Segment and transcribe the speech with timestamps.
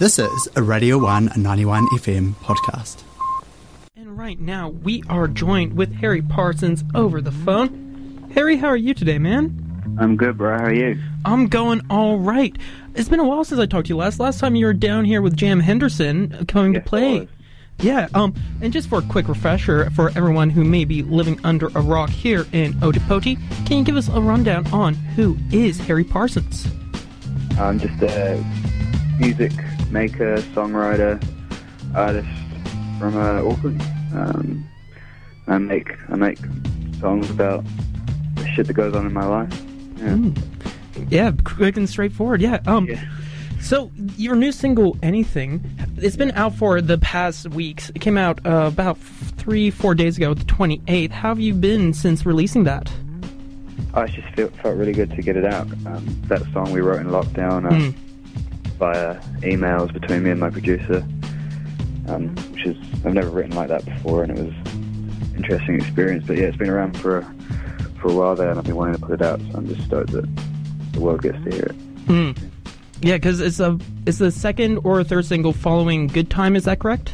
[0.00, 3.02] This is a Radio 1 91 FM podcast.
[3.94, 8.30] And right now, we are joined with Harry Parsons over the phone.
[8.32, 9.94] Harry, how are you today, man?
[10.00, 10.56] I'm good, bro.
[10.56, 10.98] How are you?
[11.26, 12.56] I'm going all right.
[12.94, 14.18] It's been a while since I talked to you last.
[14.18, 17.28] Last time you were down here with Jam Henderson uh, coming Yes, to play.
[17.80, 18.32] Yeah, um,
[18.62, 22.08] and just for a quick refresher for everyone who may be living under a rock
[22.08, 23.36] here in Otepoti,
[23.66, 26.66] can you give us a rundown on who is Harry Parsons?
[27.58, 28.42] I'm just a
[29.18, 29.52] music
[29.90, 31.22] maker, songwriter,
[31.94, 32.28] artist
[32.98, 33.82] from uh, Auckland.
[34.14, 34.68] Um,
[35.46, 36.38] I make I make
[37.00, 37.64] songs about
[38.36, 39.62] the shit that goes on in my life.
[39.96, 40.18] Yeah.
[41.08, 42.42] Yeah, quick and straightforward.
[42.42, 42.60] Yeah.
[42.66, 42.86] Um.
[42.86, 43.02] Yeah.
[43.60, 45.62] So your new single, "Anything,"
[45.96, 47.90] it's been out for the past weeks.
[47.94, 51.10] It came out uh, about three, four days ago, the twenty eighth.
[51.12, 52.90] How have you been since releasing that?
[53.94, 55.66] I just felt felt really good to get it out.
[55.86, 57.94] Um, that song we wrote in lockdown uh, Mm.
[58.80, 61.06] Via emails between me and my producer,
[62.08, 66.26] um, which is I've never written like that before, and it was an interesting experience.
[66.26, 67.34] But yeah, it's been around for a,
[68.00, 69.38] for a while there, and I've been wanting to put it out.
[69.38, 70.26] So I'm just stoked that
[70.92, 71.78] the world gets to hear it.
[72.06, 72.36] Mm.
[73.02, 76.80] Yeah, because it's a it's the second or third single following "Good Time." Is that
[76.80, 77.12] correct?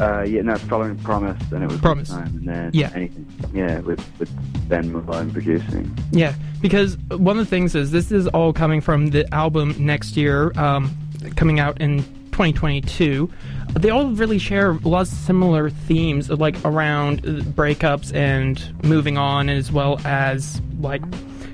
[0.00, 2.10] Uh, yeah, no, following Promise, and it was Promise.
[2.10, 2.90] Time, and then Yeah.
[2.94, 4.30] anything, yeah, with with
[4.68, 5.90] Ben Malone producing.
[6.12, 10.16] Yeah, because one of the things is this is all coming from the album next
[10.16, 10.90] year, um,
[11.36, 13.28] coming out in 2022.
[13.74, 17.22] They all really share a lot of similar themes, like around
[17.56, 21.02] breakups and moving on, as well as like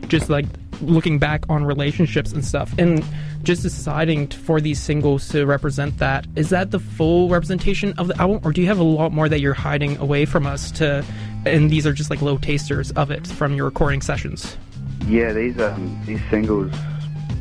[0.09, 0.45] just like
[0.83, 3.05] looking back on relationships and stuff, and
[3.43, 6.27] just deciding for these singles to represent that.
[6.37, 9.29] Is that the full representation of the album, or do you have a lot more
[9.29, 11.05] that you're hiding away from us to?
[11.47, 14.57] And these are just like low tasters of it from your recording sessions.
[15.07, 16.73] Yeah, these um these singles,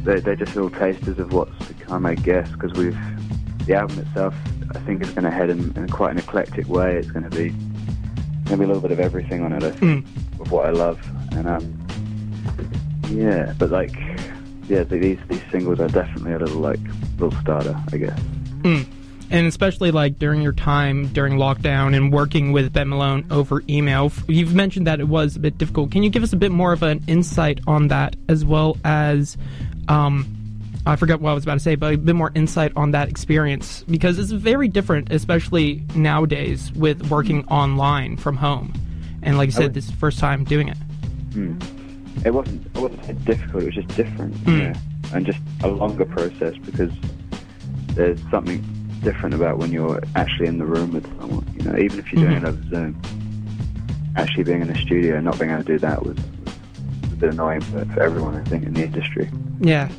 [0.03, 2.97] they're, they're just little tasters of what's to come, I guess, because we've
[3.65, 4.35] the album itself,
[4.75, 6.97] I think, is going to head in, in quite an eclectic way.
[6.97, 9.71] It's going to be going to be a little bit of everything on it, I
[9.71, 10.05] think,
[10.41, 10.99] of what I love,
[11.31, 11.79] and um
[13.13, 13.95] yeah, but like
[14.67, 16.79] yeah, these these singles are definitely a little like
[17.19, 18.19] little starter, I guess.
[18.61, 18.85] Mm.
[19.31, 24.11] And especially like during your time during lockdown and working with Ben Malone over email,
[24.27, 25.91] you've mentioned that it was a bit difficult.
[25.91, 29.35] Can you give us a bit more of an insight on that, as well as,
[29.87, 30.27] um,
[30.85, 33.09] I forgot what I was about to say, but a bit more insight on that
[33.09, 38.73] experience because it's very different, especially nowadays with working online from home.
[39.23, 40.77] And like I said, would- this is the first time doing it.
[41.33, 41.57] Hmm.
[42.25, 43.63] It wasn't it wasn't difficult.
[43.63, 44.59] It was just different, Mm.
[44.59, 46.91] yeah, and just a longer process because
[47.95, 48.63] there's something
[49.01, 51.45] different about when you're actually in the room with someone.
[51.57, 53.01] You know, even if you're doing it over Zoom,
[54.15, 57.15] actually being in the studio and not being able to do that was, was a
[57.15, 58.35] bit annoying for, for everyone.
[58.35, 59.29] I think in the industry.
[59.59, 59.89] Yeah,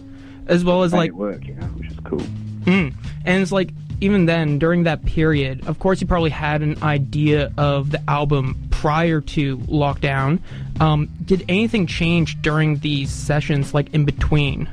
[0.46, 2.20] as well as like work, you know, which is cool.
[2.64, 2.94] Mm.
[3.26, 3.70] And it's like
[4.00, 8.56] even then during that period, of course, you probably had an idea of the album
[8.84, 10.38] prior to lockdown.
[10.78, 14.68] Um, did anything change during these sessions, like in between?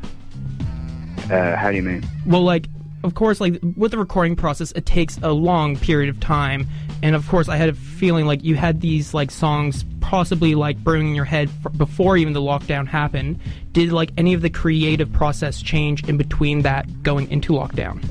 [1.32, 2.04] Uh, how do you mean?
[2.26, 2.68] Well, like
[3.06, 6.68] of course, like with the recording process, it takes a long period of time,
[7.02, 10.78] and of course, I had a feeling like you had these like songs possibly like
[10.84, 13.40] brewing in your head f- before even the lockdown happened.
[13.72, 18.04] Did like any of the creative process change in between that going into lockdown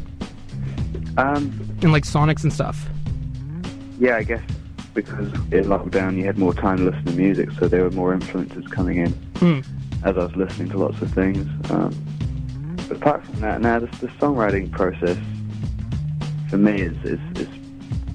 [1.18, 2.88] Um, and like sonics and stuff?
[3.98, 4.40] Yeah, I guess
[4.94, 8.12] because in lockdown you had more time to listen to music, so there were more
[8.12, 9.64] influences coming in Mm.
[10.04, 11.46] as I was listening to lots of things.
[11.70, 11.94] Um,
[12.88, 15.16] but apart from that, now the, the songwriting process
[16.48, 17.48] for me is, is, is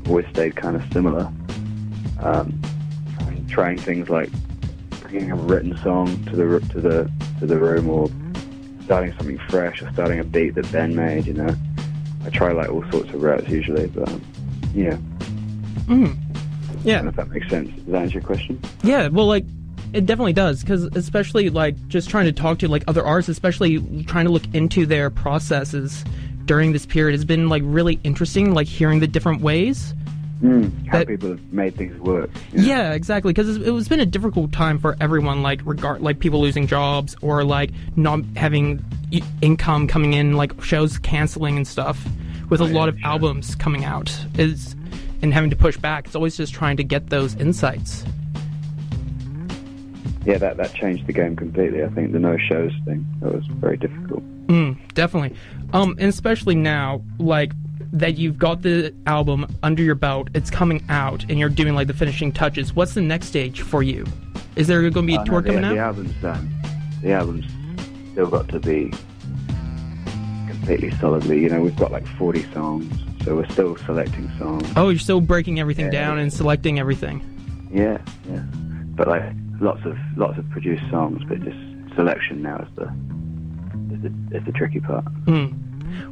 [0.08, 1.32] always stayed kind of similar.
[2.20, 2.60] Um,
[3.18, 4.30] trying, trying things like
[5.02, 8.10] bringing a written song to the to the to the room, or
[8.84, 11.26] starting something fresh, or starting a beat that Ben made.
[11.26, 11.56] You know,
[12.26, 14.22] I try like all sorts of routes usually, but um,
[14.74, 14.98] yeah.
[15.88, 16.18] Mm.
[16.86, 17.70] Yeah, if that makes sense.
[17.76, 18.60] Does that answer your question?
[18.84, 19.08] yeah.
[19.08, 19.46] Well, like
[19.94, 24.04] it definitely does because especially like just trying to talk to like other artists, especially
[24.06, 26.04] trying to look into their processes
[26.46, 28.54] during this period has been like really interesting.
[28.54, 29.94] Like hearing the different ways.
[30.44, 32.30] Mm, how That- people have made things work.
[32.52, 32.66] you know?
[32.68, 33.32] Yeah, exactly.
[33.32, 37.16] Because it was been a difficult time for everyone, like regard like people losing jobs
[37.22, 38.84] or like not having
[39.42, 42.06] income coming in, like shows canceling and stuff.
[42.50, 43.08] With a Oh, yeah, lot of sure.
[43.08, 44.76] albums coming out, is
[45.22, 46.06] and having to push back.
[46.08, 48.04] It's always just trying to get those insights.
[50.26, 51.84] yeah, that that changed the game completely.
[51.84, 54.24] I think the no shows thing that was very difficult.
[54.48, 55.38] Mm, definitely.
[55.74, 57.52] Um, and especially now, like
[57.94, 61.88] that you've got the album under your belt, it's coming out, and you're doing like
[61.88, 62.74] the finishing touches.
[62.76, 64.06] What's the next stage for you?
[64.56, 65.88] Is there going to be a Oh, tour no, the, coming the out?
[65.96, 66.56] album's done.
[67.02, 67.46] The album's
[68.12, 68.92] still got to be
[70.48, 71.42] completely solidly.
[71.42, 72.92] You know, we've got like 40 songs,
[73.26, 74.72] so we're still selecting songs.
[74.76, 75.92] Oh, you're still breaking everything Yeah.
[75.92, 77.22] down and selecting everything.
[77.74, 77.98] Yeah,
[78.30, 78.40] yeah.
[78.96, 79.24] But like
[79.60, 81.58] lots of lots of produced songs, but just
[81.96, 82.84] selection now is the
[83.96, 85.04] is the, is the tricky part.
[85.26, 85.48] Hmm.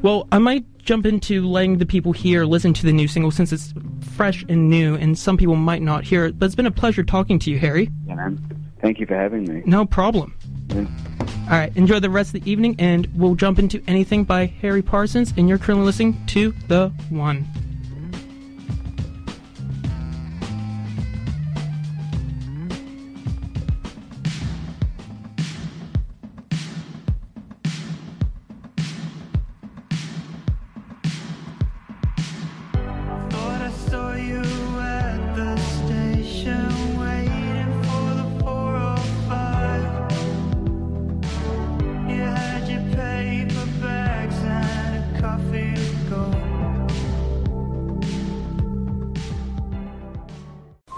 [0.01, 3.51] Well, I might jump into letting the people here listen to the new single since
[3.51, 3.73] it's
[4.15, 6.39] fresh and new, and some people might not hear it.
[6.39, 7.89] But it's been a pleasure talking to you, Harry.
[8.07, 8.39] Yeah, man.
[8.81, 9.61] Thank you for having me.
[9.65, 10.35] No problem.
[10.69, 10.85] Yeah.
[11.53, 14.81] All right, enjoy the rest of the evening, and we'll jump into anything by Harry
[14.81, 15.35] Parsons.
[15.37, 17.45] And you're currently listening to The One.